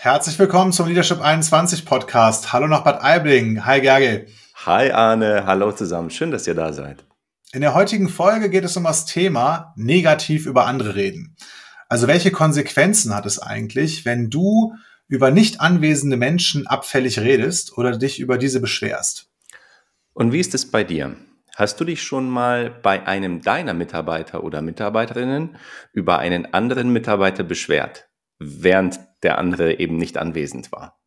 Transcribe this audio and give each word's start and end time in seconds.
Herzlich 0.00 0.38
willkommen 0.38 0.70
zum 0.72 0.86
Leadership 0.86 1.20
21 1.20 1.84
Podcast. 1.84 2.52
Hallo 2.52 2.68
nach 2.68 2.84
Bad 2.84 3.02
Aibling. 3.02 3.66
Hi 3.66 3.80
Gerge. 3.80 4.26
Hi 4.64 4.92
Arne, 4.92 5.42
hallo 5.44 5.72
zusammen. 5.72 6.10
Schön, 6.10 6.30
dass 6.30 6.46
ihr 6.46 6.54
da 6.54 6.72
seid. 6.72 7.04
In 7.50 7.62
der 7.62 7.74
heutigen 7.74 8.08
Folge 8.08 8.48
geht 8.48 8.62
es 8.62 8.76
um 8.76 8.84
das 8.84 9.06
Thema 9.06 9.72
negativ 9.74 10.46
über 10.46 10.66
andere 10.66 10.94
reden. 10.94 11.34
Also 11.88 12.06
welche 12.06 12.30
Konsequenzen 12.30 13.12
hat 13.12 13.26
es 13.26 13.40
eigentlich, 13.40 14.04
wenn 14.04 14.30
du 14.30 14.72
über 15.08 15.32
nicht 15.32 15.60
anwesende 15.60 16.16
Menschen 16.16 16.68
abfällig 16.68 17.18
redest 17.18 17.76
oder 17.76 17.98
dich 17.98 18.20
über 18.20 18.38
diese 18.38 18.60
beschwerst? 18.60 19.32
Und 20.12 20.30
wie 20.30 20.38
ist 20.38 20.54
es 20.54 20.70
bei 20.70 20.84
dir? 20.84 21.16
Hast 21.56 21.80
du 21.80 21.84
dich 21.84 22.04
schon 22.04 22.30
mal 22.30 22.70
bei 22.70 23.04
einem 23.04 23.42
deiner 23.42 23.74
Mitarbeiter 23.74 24.44
oder 24.44 24.62
Mitarbeiterinnen 24.62 25.56
über 25.92 26.20
einen 26.20 26.54
anderen 26.54 26.92
Mitarbeiter 26.92 27.42
beschwert? 27.42 28.08
während 28.38 29.00
der 29.22 29.38
andere 29.38 29.78
eben 29.78 29.96
nicht 29.96 30.18
anwesend 30.18 30.72
war. 30.72 30.98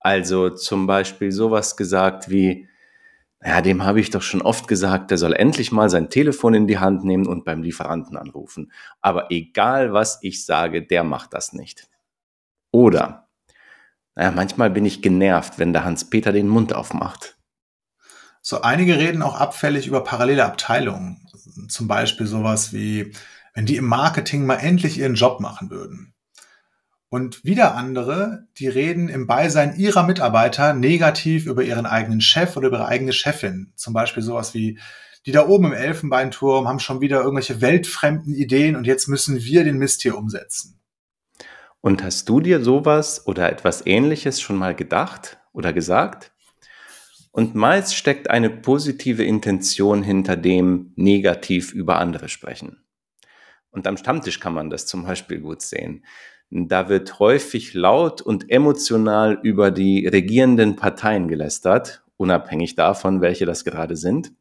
Also 0.00 0.50
zum 0.50 0.86
Beispiel 0.86 1.32
sowas 1.32 1.76
gesagt 1.76 2.28
wie, 2.28 2.68
ja, 3.42 3.60
dem 3.60 3.84
habe 3.84 4.00
ich 4.00 4.10
doch 4.10 4.22
schon 4.22 4.40
oft 4.40 4.68
gesagt, 4.68 5.10
der 5.10 5.18
soll 5.18 5.34
endlich 5.34 5.70
mal 5.70 5.90
sein 5.90 6.08
Telefon 6.08 6.54
in 6.54 6.66
die 6.66 6.78
Hand 6.78 7.04
nehmen 7.04 7.26
und 7.26 7.44
beim 7.44 7.62
Lieferanten 7.62 8.16
anrufen. 8.16 8.72
Aber 9.02 9.30
egal 9.30 9.92
was 9.92 10.18
ich 10.22 10.46
sage, 10.46 10.82
der 10.82 11.04
macht 11.04 11.34
das 11.34 11.52
nicht. 11.52 11.88
Oder, 12.70 13.28
naja, 14.14 14.30
manchmal 14.30 14.70
bin 14.70 14.86
ich 14.86 15.02
genervt, 15.02 15.58
wenn 15.58 15.74
der 15.74 15.84
Hans-Peter 15.84 16.32
den 16.32 16.48
Mund 16.48 16.74
aufmacht. 16.74 17.36
So, 18.40 18.62
einige 18.62 18.98
reden 18.98 19.22
auch 19.22 19.38
abfällig 19.38 19.86
über 19.86 20.02
parallele 20.04 20.44
Abteilungen. 20.44 21.26
Zum 21.68 21.86
Beispiel 21.86 22.26
sowas 22.26 22.72
wie, 22.72 23.12
wenn 23.54 23.66
die 23.66 23.76
im 23.76 23.86
Marketing 23.86 24.46
mal 24.46 24.56
endlich 24.56 24.98
ihren 24.98 25.14
Job 25.14 25.40
machen 25.40 25.70
würden. 25.70 26.13
Und 27.14 27.44
wieder 27.44 27.76
andere, 27.76 28.48
die 28.58 28.66
reden 28.66 29.08
im 29.08 29.28
Beisein 29.28 29.76
ihrer 29.76 30.02
Mitarbeiter 30.02 30.74
negativ 30.74 31.46
über 31.46 31.62
ihren 31.62 31.86
eigenen 31.86 32.20
Chef 32.20 32.56
oder 32.56 32.66
über 32.66 32.78
ihre 32.78 32.88
eigene 32.88 33.12
Chefin. 33.12 33.72
Zum 33.76 33.94
Beispiel 33.94 34.20
sowas 34.20 34.52
wie, 34.52 34.80
die 35.24 35.30
da 35.30 35.46
oben 35.46 35.66
im 35.66 35.72
Elfenbeinturm 35.74 36.66
haben 36.66 36.80
schon 36.80 37.00
wieder 37.00 37.20
irgendwelche 37.20 37.60
weltfremden 37.60 38.34
Ideen 38.34 38.74
und 38.74 38.84
jetzt 38.84 39.06
müssen 39.06 39.44
wir 39.44 39.62
den 39.62 39.78
Mist 39.78 40.02
hier 40.02 40.18
umsetzen. 40.18 40.80
Und 41.80 42.02
hast 42.02 42.28
du 42.28 42.40
dir 42.40 42.64
sowas 42.64 43.28
oder 43.28 43.48
etwas 43.48 43.86
ähnliches 43.86 44.40
schon 44.40 44.56
mal 44.56 44.74
gedacht 44.74 45.38
oder 45.52 45.72
gesagt? 45.72 46.32
Und 47.30 47.54
meist 47.54 47.94
steckt 47.94 48.28
eine 48.28 48.50
positive 48.50 49.22
Intention 49.22 50.02
hinter 50.02 50.36
dem 50.36 50.92
negativ 50.96 51.72
über 51.74 52.00
andere 52.00 52.28
sprechen. 52.28 52.84
Und 53.70 53.86
am 53.86 53.96
Stammtisch 53.96 54.40
kann 54.40 54.54
man 54.54 54.68
das 54.68 54.86
zum 54.86 55.04
Beispiel 55.04 55.38
gut 55.38 55.62
sehen. 55.62 56.04
Da 56.56 56.88
wird 56.88 57.18
häufig 57.18 57.74
laut 57.74 58.22
und 58.22 58.48
emotional 58.48 59.40
über 59.42 59.72
die 59.72 60.06
regierenden 60.06 60.76
Parteien 60.76 61.26
gelästert, 61.26 62.04
unabhängig 62.16 62.76
davon, 62.76 63.20
welche 63.20 63.44
das 63.44 63.64
gerade 63.64 63.96
sind. 63.96 64.32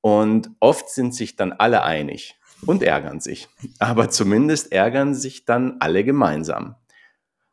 Und 0.00 0.50
oft 0.58 0.90
sind 0.90 1.14
sich 1.14 1.36
dann 1.36 1.52
alle 1.52 1.84
einig 1.84 2.34
und 2.66 2.82
ärgern 2.82 3.20
sich. 3.20 3.48
Aber 3.78 4.10
zumindest 4.10 4.72
ärgern 4.72 5.14
sich 5.14 5.44
dann 5.44 5.76
alle 5.78 6.02
gemeinsam. 6.02 6.74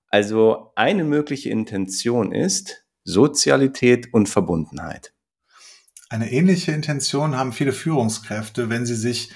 Also 0.10 0.72
eine 0.76 1.04
mögliche 1.04 1.52
Intention 1.52 2.32
ist 2.32 2.86
Sozialität 3.04 4.12
und 4.16 4.28
Verbundenheit. 4.28 5.14
Eine 6.10 6.32
ähnliche 6.32 6.72
Intention 6.72 7.38
haben 7.38 7.54
viele 7.54 7.72
Führungskräfte, 7.74 8.72
wenn 8.72 8.88
sie 8.88 8.96
sich 8.96 9.30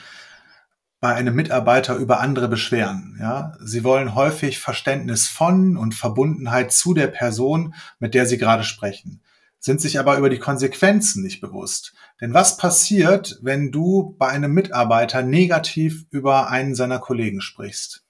bei 1.02 1.16
einem 1.16 1.36
Mitarbeiter 1.36 1.96
über 1.96 2.20
andere 2.20 2.48
beschweren. 2.48 3.18
Ja, 3.20 3.54
sie 3.62 3.84
wollen 3.84 4.16
häufig 4.16 4.60
Verständnis 4.60 5.28
von 5.28 5.78
und 5.78 5.96
Verbundenheit 5.96 6.74
zu 6.74 6.94
der 6.94 7.08
Person, 7.08 7.74
mit 8.00 8.14
der 8.14 8.26
sie 8.26 8.38
gerade 8.38 8.64
sprechen, 8.64 9.22
sind 9.60 9.82
sich 9.82 10.00
aber 10.00 10.18
über 10.18 10.30
die 10.30 10.40
Konsequenzen 10.40 11.24
nicht 11.24 11.42
bewusst. 11.42 11.94
Denn 12.22 12.34
was 12.34 12.58
passiert, 12.58 13.40
wenn 13.42 13.72
du 13.72 14.16
bei 14.18 14.28
einem 14.28 14.54
Mitarbeiter 14.54 15.22
negativ 15.22 16.06
über 16.12 16.50
einen 16.50 16.76
seiner 16.76 17.00
Kollegen 17.00 17.42
sprichst? 17.42 18.06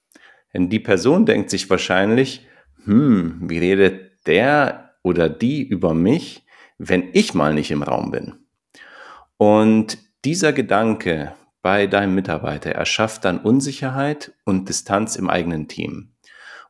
Denn 0.52 0.68
die 0.68 0.80
Person 0.80 1.26
denkt 1.26 1.50
sich 1.50 1.70
wahrscheinlich, 1.70 2.46
hm, 2.84 3.42
wie 3.48 3.58
redet 3.58 4.26
der 4.26 4.94
oder 5.02 5.28
die 5.28 5.62
über 5.62 5.94
mich, 5.94 6.44
wenn 6.78 7.10
ich 7.12 7.34
mal 7.34 7.54
nicht 7.54 7.70
im 7.70 7.82
Raum 7.82 8.10
bin? 8.10 8.34
Und 9.36 9.98
dieser 10.24 10.52
Gedanke, 10.52 11.32
bei 11.62 11.86
deinem 11.86 12.14
Mitarbeiter 12.14 12.70
erschafft 12.70 13.24
dann 13.24 13.38
Unsicherheit 13.38 14.32
und 14.44 14.68
Distanz 14.68 15.16
im 15.16 15.28
eigenen 15.28 15.68
Team. 15.68 16.12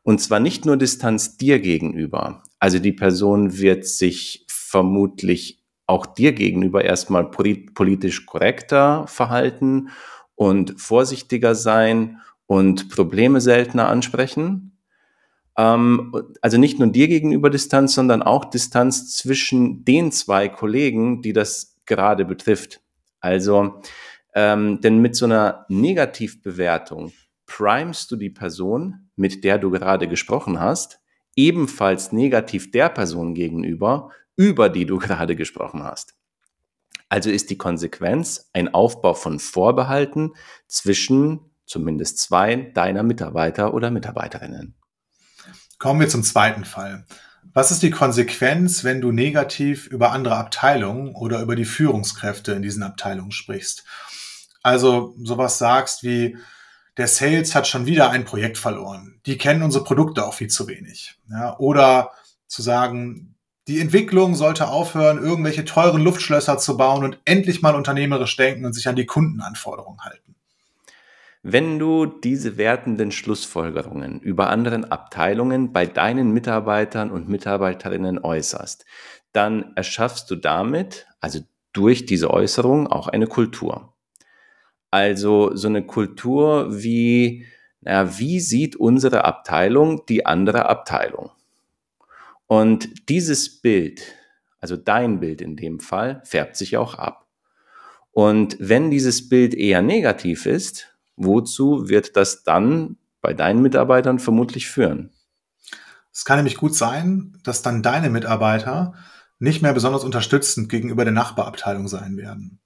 Und 0.02 0.20
zwar 0.20 0.40
nicht 0.40 0.64
nur 0.64 0.76
Distanz 0.76 1.36
dir 1.36 1.60
gegenüber. 1.60 2.42
Also 2.58 2.78
die 2.78 2.92
Person 2.92 3.58
wird 3.58 3.86
sich 3.86 4.46
vermutlich 4.48 5.62
auch 5.86 6.06
dir 6.06 6.32
gegenüber 6.32 6.84
erstmal 6.84 7.30
politisch 7.30 8.26
korrekter 8.26 9.06
verhalten 9.06 9.90
und 10.36 10.80
vorsichtiger 10.80 11.54
sein 11.54 12.20
und 12.46 12.88
Probleme 12.88 13.40
seltener 13.40 13.88
ansprechen. 13.88 14.78
Ähm, 15.56 16.14
also 16.40 16.58
nicht 16.58 16.78
nur 16.78 16.88
dir 16.88 17.08
gegenüber 17.08 17.50
Distanz, 17.50 17.94
sondern 17.94 18.22
auch 18.22 18.44
Distanz 18.46 19.14
zwischen 19.16 19.84
den 19.84 20.12
zwei 20.12 20.48
Kollegen, 20.48 21.22
die 21.22 21.32
das 21.32 21.76
gerade 21.86 22.24
betrifft. 22.24 22.80
Also 23.20 23.80
ähm, 24.34 24.80
denn 24.80 24.98
mit 24.98 25.16
so 25.16 25.24
einer 25.24 25.64
Negativbewertung 25.68 27.12
primest 27.46 28.10
du 28.10 28.16
die 28.16 28.30
Person, 28.30 29.10
mit 29.16 29.44
der 29.44 29.58
du 29.58 29.70
gerade 29.70 30.08
gesprochen 30.08 30.60
hast, 30.60 31.00
ebenfalls 31.36 32.12
negativ 32.12 32.70
der 32.70 32.88
Person 32.88 33.34
gegenüber, 33.34 34.10
über 34.36 34.68
die 34.68 34.86
du 34.86 34.98
gerade 35.00 35.36
gesprochen 35.36 35.82
hast. 35.82 36.14
Also 37.08 37.28
ist 37.28 37.50
die 37.50 37.58
Konsequenz 37.58 38.50
ein 38.52 38.72
Aufbau 38.72 39.14
von 39.14 39.40
Vorbehalten 39.40 40.34
zwischen 40.68 41.40
zumindest 41.66 42.18
zwei 42.18 42.56
deiner 42.56 43.02
Mitarbeiter 43.02 43.74
oder 43.74 43.90
Mitarbeiterinnen. 43.90 44.74
Kommen 45.78 46.00
wir 46.00 46.08
zum 46.08 46.22
zweiten 46.22 46.64
Fall. 46.64 47.06
Was 47.52 47.70
ist 47.70 47.82
die 47.82 47.90
Konsequenz, 47.90 48.84
wenn 48.84 49.00
du 49.00 49.12
negativ 49.12 49.86
über 49.86 50.12
andere 50.12 50.36
Abteilungen 50.36 51.14
oder 51.14 51.40
über 51.40 51.56
die 51.56 51.64
Führungskräfte 51.64 52.52
in 52.52 52.62
diesen 52.62 52.82
Abteilungen 52.82 53.32
sprichst? 53.32 53.84
Also 54.62 55.14
sowas 55.22 55.58
sagst 55.58 56.02
wie, 56.02 56.36
der 56.96 57.08
Sales 57.08 57.54
hat 57.54 57.66
schon 57.66 57.86
wieder 57.86 58.10
ein 58.10 58.24
Projekt 58.24 58.58
verloren. 58.58 59.20
Die 59.26 59.38
kennen 59.38 59.62
unsere 59.62 59.84
Produkte 59.84 60.24
auch 60.26 60.34
viel 60.34 60.48
zu 60.48 60.68
wenig. 60.68 61.16
Ja, 61.30 61.58
oder 61.58 62.10
zu 62.46 62.62
sagen, 62.62 63.36
die 63.68 63.80
Entwicklung 63.80 64.34
sollte 64.34 64.68
aufhören, 64.68 65.22
irgendwelche 65.22 65.64
teuren 65.64 66.02
Luftschlösser 66.02 66.58
zu 66.58 66.76
bauen 66.76 67.04
und 67.04 67.20
endlich 67.24 67.62
mal 67.62 67.76
unternehmerisch 67.76 68.36
denken 68.36 68.64
und 68.64 68.72
sich 68.72 68.88
an 68.88 68.96
die 68.96 69.06
Kundenanforderungen 69.06 70.00
halten. 70.00 70.34
Wenn 71.42 71.78
du 71.78 72.04
diese 72.04 72.58
wertenden 72.58 73.12
Schlussfolgerungen 73.12 74.20
über 74.20 74.50
anderen 74.50 74.90
Abteilungen 74.90 75.72
bei 75.72 75.86
deinen 75.86 76.32
Mitarbeitern 76.32 77.10
und 77.10 77.28
Mitarbeiterinnen 77.28 78.18
äußerst, 78.18 78.84
dann 79.32 79.72
erschaffst 79.76 80.30
du 80.30 80.36
damit, 80.36 81.06
also 81.20 81.40
durch 81.72 82.04
diese 82.04 82.30
Äußerung, 82.30 82.88
auch 82.88 83.08
eine 83.08 83.26
Kultur. 83.26 83.94
Also 84.90 85.54
so 85.54 85.68
eine 85.68 85.86
Kultur 85.86 86.66
wie, 86.70 87.46
na, 87.80 88.18
wie 88.18 88.40
sieht 88.40 88.76
unsere 88.76 89.24
Abteilung 89.24 90.04
die 90.06 90.26
andere 90.26 90.68
Abteilung? 90.68 91.30
Und 92.46 93.08
dieses 93.08 93.60
Bild, 93.60 94.02
also 94.58 94.76
dein 94.76 95.20
Bild 95.20 95.40
in 95.40 95.56
dem 95.56 95.78
Fall, 95.78 96.20
färbt 96.24 96.56
sich 96.56 96.76
auch 96.76 96.94
ab. 96.96 97.28
Und 98.10 98.56
wenn 98.58 98.90
dieses 98.90 99.28
Bild 99.28 99.54
eher 99.54 99.82
negativ 99.82 100.46
ist, 100.46 100.96
wozu 101.14 101.88
wird 101.88 102.16
das 102.16 102.42
dann 102.42 102.96
bei 103.20 103.34
deinen 103.34 103.62
Mitarbeitern 103.62 104.18
vermutlich 104.18 104.68
führen? 104.68 105.10
Es 106.12 106.24
kann 106.24 106.38
nämlich 106.38 106.56
gut 106.56 106.74
sein, 106.74 107.38
dass 107.44 107.62
dann 107.62 107.84
deine 107.84 108.10
Mitarbeiter 108.10 108.94
nicht 109.38 109.62
mehr 109.62 109.72
besonders 109.72 110.02
unterstützend 110.02 110.68
gegenüber 110.68 111.04
der 111.04 111.12
Nachbarabteilung 111.12 111.86
sein 111.86 112.16
werden 112.16 112.60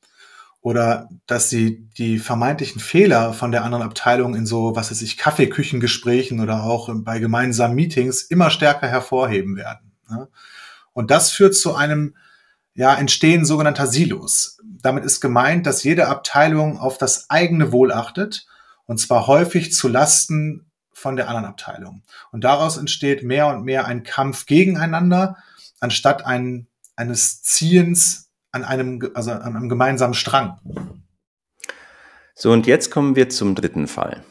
oder 0.65 1.11
dass 1.27 1.51
sie 1.51 1.91
die 1.99 2.19
vermeintlichen 2.19 2.81
Fehler 2.81 3.35
von 3.35 3.53
der 3.53 3.65
anderen 3.65 3.85
Abteilung 3.85 4.35
in 4.35 4.47
so, 4.47 4.75
was 4.75 4.91
weiß 4.91 5.03
ich, 5.03 5.19
Kaffeeküchengesprächen 5.19 6.41
oder 6.41 6.65
auch 6.65 6.89
bei 6.91 7.19
gemeinsamen 7.19 7.75
Meetings 7.75 8.23
immer 8.23 8.49
stärker 8.49 8.89
hervorheben 8.89 9.57
werden. 9.57 9.93
Ne? 10.09 10.27
Und 10.95 11.11
das 11.11 11.31
führt 11.31 11.55
zu 11.55 11.75
einem 11.75 12.17
ja, 12.73 12.95
Entstehen 12.95 13.45
sogenannter 13.45 13.87
Silos. 13.87 14.59
Damit 14.65 15.05
ist 15.05 15.21
gemeint, 15.21 15.67
dass 15.67 15.85
jede 15.85 16.09
Abteilung 16.09 16.79
auf 16.79 16.97
das 16.97 17.29
eigene 17.29 17.71
Wohl 17.71 17.93
achtet 17.93 18.47
und 18.87 18.99
zwar 18.99 19.27
häufig 19.27 19.75
zu 19.75 19.89
Lasten 19.89 20.65
von 20.95 21.17
der 21.17 21.29
anderen 21.29 21.45
Abteilung. 21.45 22.05
Und 22.33 22.43
daraus 22.43 22.79
entsteht 22.79 23.23
mehr 23.23 23.49
und 23.49 23.65
mehr 23.65 23.85
ein 23.85 24.03
Kampf 24.03 24.47
gegeneinander, 24.47 25.37
anstatt 25.79 26.25
ein, 26.25 26.69
eines 26.97 27.43
Ziehens 27.43 28.24
an 28.55 28.65
einem, 28.65 29.11
also 29.15 29.33
an 29.33 29.57
einem 29.57 29.69
gemeinsamen 29.69 30.15
Strang. 30.15 30.59
So, 32.35 32.53
und 32.53 32.67
jetzt 32.67 32.91
kommen 32.91 33.17
wir 33.17 33.29
zum 33.29 33.55
dritten 33.55 33.87
Fall. 33.87 34.23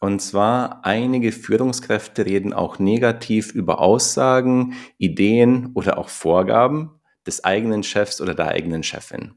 Und 0.00 0.20
zwar, 0.20 0.84
einige 0.84 1.32
Führungskräfte 1.32 2.24
reden 2.24 2.52
auch 2.52 2.78
negativ 2.78 3.52
über 3.52 3.80
Aussagen, 3.80 4.74
Ideen 4.96 5.72
oder 5.74 5.98
auch 5.98 6.08
Vorgaben 6.08 7.00
des 7.26 7.44
eigenen 7.44 7.82
Chefs 7.82 8.20
oder 8.20 8.34
der 8.34 8.48
eigenen 8.48 8.82
Chefin. 8.82 9.34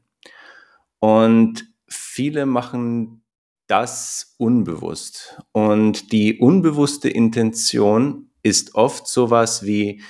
Und 0.98 1.66
viele 1.88 2.46
machen 2.46 3.24
das 3.66 4.34
unbewusst. 4.38 5.42
Und 5.52 6.12
die 6.12 6.38
unbewusste 6.38 7.08
Intention 7.08 8.30
ist 8.42 8.74
oft 8.76 9.06
sowas 9.08 9.64
wie, 9.64 10.02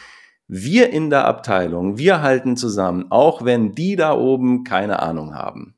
wir 0.54 0.90
in 0.90 1.08
der 1.08 1.24
Abteilung, 1.24 1.96
wir 1.96 2.20
halten 2.20 2.58
zusammen, 2.58 3.06
auch 3.08 3.42
wenn 3.42 3.74
die 3.74 3.96
da 3.96 4.12
oben 4.12 4.64
keine 4.64 5.00
Ahnung 5.00 5.34
haben. 5.34 5.74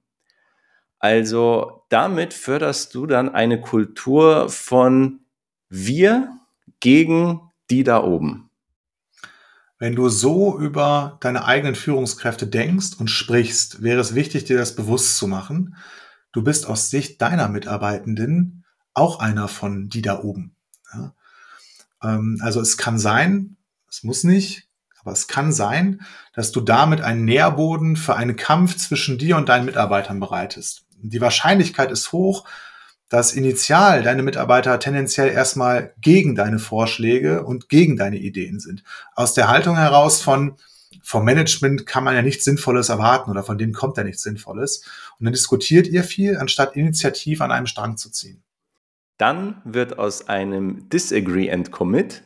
Also 0.99 1.85
damit 1.91 2.35
förderst 2.35 2.93
du 2.93 3.06
dann 3.06 3.32
eine 3.32 3.61
Kultur 3.61 4.49
von 4.49 5.21
wir 5.69 6.29
gegen 6.81 7.41
die 7.71 7.85
da 7.85 8.03
oben. 8.03 8.50
Wenn 9.79 9.94
du 9.94 10.09
so 10.09 10.59
über 10.59 11.19
deine 11.20 11.44
eigenen 11.44 11.77
Führungskräfte 11.77 12.49
denkst 12.49 12.97
und 12.99 13.09
sprichst, 13.09 13.81
wäre 13.81 14.00
es 14.00 14.17
wichtig, 14.17 14.43
dir 14.43 14.59
das 14.59 14.75
bewusst 14.75 15.19
zu 15.19 15.29
machen. 15.29 15.77
Du 16.32 16.43
bist 16.43 16.67
aus 16.67 16.91
Sicht 16.91 17.23
deiner 17.23 17.49
Mitarbeitenden 17.49 18.65
auch 18.93 19.20
einer 19.20 19.47
von 19.47 19.88
die 19.88 20.03
da 20.03 20.20
oben. 20.20 20.56
Ja? 20.93 21.15
Ähm, 22.03 22.41
also 22.43 22.61
es 22.61 22.77
kann 22.77 22.99
sein, 22.99 23.56
es 23.94 24.02
muss 24.02 24.25
nicht, 24.25 24.67
aber 25.00 25.12
es 25.12 25.29
kann 25.29 25.52
sein, 25.52 26.00
dass 26.35 26.50
du 26.50 26.61
damit 26.61 27.00
einen 27.00 27.25
Nährboden 27.25 27.94
für 27.94 28.17
einen 28.17 28.35
Kampf 28.35 28.76
zwischen 28.76 29.19
dir 29.19 29.37
und 29.37 29.49
deinen 29.49 29.67
Mitarbeitern 29.67 30.19
bereitest. 30.19 30.85
Die 31.00 31.20
Wahrscheinlichkeit 31.20 31.93
ist 31.93 32.11
hoch, 32.11 32.44
dass 33.08 33.35
initial 33.35 34.02
deine 34.02 34.25
Mitarbeiter 34.25 34.81
tendenziell 34.81 35.29
erstmal 35.29 35.94
gegen 36.00 36.35
deine 36.35 36.58
Vorschläge 36.58 37.44
und 37.44 37.69
gegen 37.69 37.96
deine 37.96 38.17
Ideen 38.17 38.58
sind. 38.58 38.82
Aus 39.14 39.32
der 39.32 39.46
Haltung 39.46 39.76
heraus 39.76 40.20
von, 40.20 40.56
vom 41.00 41.25
Management 41.25 41.87
kann 41.87 42.02
man 42.02 42.17
ja 42.17 42.23
nichts 42.23 42.44
Sinnvolles 42.44 42.88
erwarten 42.88 43.31
oder 43.31 43.44
von 43.44 43.58
denen 43.58 43.75
kommt 43.75 43.96
ja 43.96 44.02
nichts 44.02 44.25
Sinnvolles. 44.25 44.85
Und 45.20 45.26
dann 45.26 45.35
diskutiert 45.35 45.87
ihr 45.87 46.02
viel, 46.02 46.37
anstatt 46.37 46.75
initiativ 46.75 47.41
an 47.43 47.52
einem 47.52 47.69
Strang 47.69 47.96
zu 47.96 48.11
ziehen. 48.11 48.43
Dann 49.19 49.62
wird 49.64 50.00
aus 50.00 50.26
einem 50.29 50.88
Disagree 50.88 51.52
and 51.52 51.70
Commit 51.70 52.25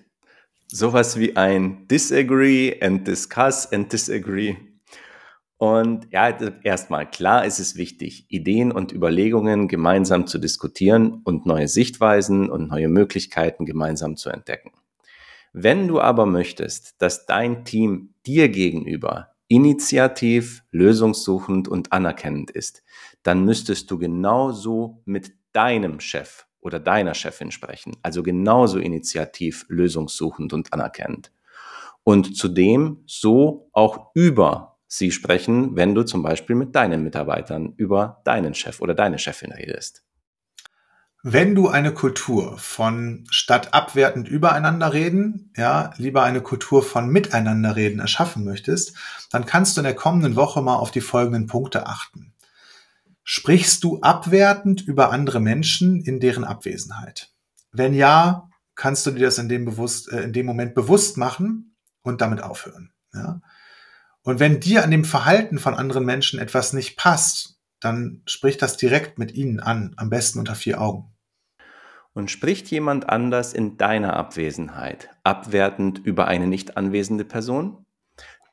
sowas 0.68 1.18
wie 1.18 1.36
ein 1.36 1.88
Disagree 1.88 2.80
and 2.80 3.06
Discuss 3.06 3.72
and 3.72 3.92
Disagree 3.92 4.56
und 5.58 6.06
ja, 6.12 6.30
erstmal 6.62 7.10
klar 7.10 7.44
ist 7.44 7.58
es 7.58 7.74
wichtig, 7.74 8.26
Ideen 8.28 8.70
und 8.70 8.92
Überlegungen 8.92 9.66
gemeinsam 9.66 10.28
zu 10.28 10.38
diskutieren 10.38 11.20
und 11.24 11.46
neue 11.46 11.66
Sichtweisen 11.66 12.48
und 12.48 12.68
neue 12.68 12.88
Möglichkeiten 12.88 13.66
gemeinsam 13.66 14.16
zu 14.16 14.30
entdecken. 14.30 14.70
Wenn 15.52 15.88
du 15.88 16.00
aber 16.00 16.26
möchtest, 16.26 17.02
dass 17.02 17.26
dein 17.26 17.64
Team 17.64 18.14
dir 18.24 18.48
gegenüber 18.48 19.32
initiativ, 19.48 20.62
lösungssuchend 20.70 21.66
und 21.66 21.92
anerkennend 21.92 22.52
ist, 22.52 22.84
dann 23.24 23.44
müsstest 23.44 23.90
du 23.90 23.98
genauso 23.98 25.02
mit 25.06 25.32
deinem 25.52 25.98
Chef 25.98 26.46
oder 26.60 26.80
deiner 26.80 27.14
Chefin 27.14 27.50
sprechen, 27.50 27.96
also 28.02 28.22
genauso 28.22 28.78
initiativ, 28.78 29.64
lösungssuchend 29.68 30.52
und 30.52 30.72
anerkennend. 30.72 31.32
Und 32.04 32.36
zudem 32.36 33.02
so 33.06 33.68
auch 33.72 34.10
über 34.14 34.78
sie 34.86 35.10
sprechen, 35.10 35.76
wenn 35.76 35.94
du 35.94 36.02
zum 36.02 36.22
Beispiel 36.22 36.56
mit 36.56 36.74
deinen 36.74 37.02
Mitarbeitern 37.02 37.74
über 37.76 38.22
deinen 38.24 38.54
Chef 38.54 38.80
oder 38.80 38.94
deine 38.94 39.18
Chefin 39.18 39.52
redest. 39.52 40.02
Wenn 41.22 41.54
du 41.54 41.68
eine 41.68 41.92
Kultur 41.92 42.56
von 42.58 43.24
statt 43.28 43.74
abwertend 43.74 44.28
übereinander 44.28 44.92
reden, 44.92 45.52
ja, 45.56 45.92
lieber 45.96 46.22
eine 46.22 46.40
Kultur 46.40 46.82
von 46.82 47.08
miteinander 47.08 47.74
reden 47.74 47.98
erschaffen 47.98 48.44
möchtest, 48.44 48.96
dann 49.30 49.44
kannst 49.44 49.76
du 49.76 49.80
in 49.80 49.84
der 49.84 49.96
kommenden 49.96 50.36
Woche 50.36 50.62
mal 50.62 50.76
auf 50.76 50.92
die 50.92 51.00
folgenden 51.00 51.48
Punkte 51.48 51.86
achten. 51.86 52.32
Sprichst 53.30 53.84
du 53.84 54.00
abwertend 54.00 54.80
über 54.80 55.12
andere 55.12 55.38
Menschen 55.38 56.00
in 56.00 56.18
deren 56.18 56.44
Abwesenheit? 56.44 57.30
Wenn 57.72 57.92
ja, 57.92 58.48
kannst 58.74 59.04
du 59.04 59.10
dir 59.10 59.26
das 59.26 59.36
in 59.36 59.50
dem, 59.50 59.66
bewusst, 59.66 60.10
äh, 60.10 60.22
in 60.22 60.32
dem 60.32 60.46
Moment 60.46 60.74
bewusst 60.74 61.18
machen 61.18 61.76
und 62.00 62.22
damit 62.22 62.42
aufhören. 62.42 62.90
Ja? 63.12 63.42
Und 64.22 64.40
wenn 64.40 64.60
dir 64.60 64.82
an 64.82 64.90
dem 64.90 65.04
Verhalten 65.04 65.58
von 65.58 65.74
anderen 65.74 66.06
Menschen 66.06 66.40
etwas 66.40 66.72
nicht 66.72 66.96
passt, 66.96 67.60
dann 67.80 68.22
sprich 68.24 68.56
das 68.56 68.78
direkt 68.78 69.18
mit 69.18 69.34
ihnen 69.34 69.60
an, 69.60 69.92
am 69.98 70.08
besten 70.08 70.38
unter 70.38 70.54
vier 70.54 70.80
Augen. 70.80 71.14
Und 72.14 72.30
spricht 72.30 72.70
jemand 72.70 73.10
anders 73.10 73.52
in 73.52 73.76
deiner 73.76 74.16
Abwesenheit 74.16 75.10
abwertend 75.22 75.98
über 75.98 76.28
eine 76.28 76.46
nicht 76.46 76.78
anwesende 76.78 77.26
Person, 77.26 77.84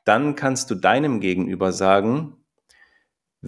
dann 0.04 0.34
kannst 0.34 0.70
du 0.70 0.74
deinem 0.74 1.20
Gegenüber 1.20 1.72
sagen, 1.72 2.36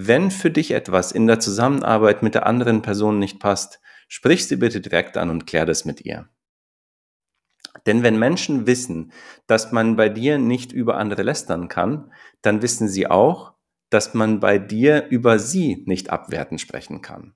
wenn 0.00 0.30
für 0.30 0.52
dich 0.52 0.70
etwas 0.70 1.10
in 1.10 1.26
der 1.26 1.40
Zusammenarbeit 1.40 2.22
mit 2.22 2.36
der 2.36 2.46
anderen 2.46 2.82
Person 2.82 3.18
nicht 3.18 3.40
passt, 3.40 3.80
sprich 4.06 4.46
sie 4.46 4.54
bitte 4.54 4.80
direkt 4.80 5.16
an 5.16 5.28
und 5.28 5.44
klär 5.44 5.66
das 5.66 5.84
mit 5.84 6.02
ihr. 6.02 6.28
Denn 7.84 8.04
wenn 8.04 8.16
Menschen 8.16 8.68
wissen, 8.68 9.10
dass 9.48 9.72
man 9.72 9.96
bei 9.96 10.08
dir 10.08 10.38
nicht 10.38 10.70
über 10.70 10.98
andere 10.98 11.24
lästern 11.24 11.66
kann, 11.66 12.12
dann 12.42 12.62
wissen 12.62 12.86
sie 12.86 13.08
auch, 13.08 13.54
dass 13.90 14.14
man 14.14 14.38
bei 14.38 14.60
dir 14.60 15.08
über 15.08 15.40
sie 15.40 15.82
nicht 15.88 16.10
abwertend 16.10 16.60
sprechen 16.60 17.02
kann. 17.02 17.34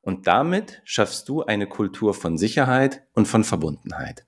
Und 0.00 0.26
damit 0.26 0.82
schaffst 0.84 1.28
du 1.28 1.44
eine 1.44 1.68
Kultur 1.68 2.12
von 2.12 2.36
Sicherheit 2.36 3.06
und 3.12 3.28
von 3.28 3.44
Verbundenheit. 3.44 4.26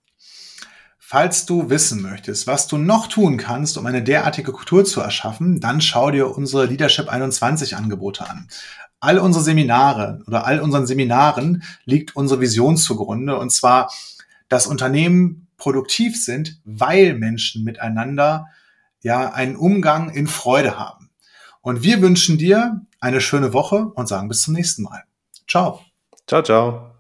Falls 1.13 1.45
du 1.45 1.69
wissen 1.69 2.01
möchtest, 2.01 2.47
was 2.47 2.69
du 2.69 2.79
noch 2.79 3.07
tun 3.07 3.37
kannst, 3.37 3.77
um 3.77 3.85
eine 3.85 4.03
derartige 4.03 4.51
Kultur 4.51 4.87
zu 4.87 5.03
erschaffen, 5.03 5.61
dann 5.61 5.83
schau 5.83 6.11
dir 6.11 6.35
unsere 6.35 6.65
Leadership 6.65 7.11
21 7.11 7.77
Angebote 7.77 8.27
an. 8.27 8.49
All 8.99 9.19
unsere 9.19 9.45
Seminare 9.45 10.23
oder 10.27 10.47
all 10.47 10.59
unseren 10.59 10.87
Seminaren 10.87 11.65
liegt 11.85 12.17
unsere 12.17 12.41
Vision 12.41 12.79
zugrunde 12.79 13.37
und 13.37 13.53
zwar 13.53 13.93
das 14.49 14.67
Unternehmen 14.67 15.49
produktiv 15.59 16.17
sind, 16.17 16.63
weil 16.65 17.13
Menschen 17.13 17.63
miteinander 17.63 18.47
ja 19.03 19.35
einen 19.35 19.57
Umgang 19.57 20.09
in 20.09 20.27
Freude 20.27 20.79
haben. 20.79 21.11
Und 21.61 21.83
wir 21.83 22.01
wünschen 22.01 22.39
dir 22.39 22.87
eine 23.01 23.21
schöne 23.21 23.53
Woche 23.53 23.85
und 23.85 24.09
sagen 24.09 24.29
bis 24.29 24.41
zum 24.41 24.55
nächsten 24.55 24.85
Mal. 24.85 25.05
Ciao. 25.47 25.85
Ciao, 26.27 26.43
ciao. 26.43 26.92